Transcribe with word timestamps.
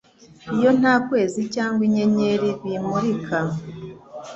iyo 0.55 0.69
nta 0.79 0.95
kwezi 1.07 1.39
cyangwa 1.53 1.81
inyenyeri 1.87 2.49
bimurika. 2.63 3.39